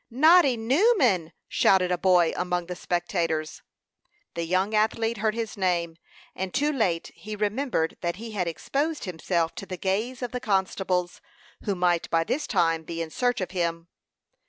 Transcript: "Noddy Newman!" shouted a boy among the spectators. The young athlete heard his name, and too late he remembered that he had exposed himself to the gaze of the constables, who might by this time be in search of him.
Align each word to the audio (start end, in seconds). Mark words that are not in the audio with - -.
"Noddy 0.09 0.57
Newman!" 0.57 1.31
shouted 1.47 1.91
a 1.91 1.95
boy 1.99 2.33
among 2.35 2.65
the 2.65 2.75
spectators. 2.75 3.61
The 4.33 4.45
young 4.45 4.73
athlete 4.73 5.17
heard 5.17 5.35
his 5.35 5.55
name, 5.55 5.95
and 6.35 6.51
too 6.51 6.71
late 6.73 7.11
he 7.13 7.35
remembered 7.35 7.97
that 8.01 8.15
he 8.15 8.31
had 8.31 8.47
exposed 8.47 9.03
himself 9.05 9.53
to 9.53 9.67
the 9.67 9.77
gaze 9.77 10.23
of 10.23 10.31
the 10.31 10.39
constables, 10.39 11.21
who 11.65 11.75
might 11.75 12.09
by 12.09 12.23
this 12.23 12.47
time 12.47 12.81
be 12.81 12.99
in 12.99 13.11
search 13.11 13.41
of 13.41 13.51
him. 13.51 13.89